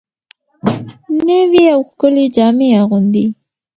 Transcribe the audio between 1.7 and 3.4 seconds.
او ښکلې جامې اغوندي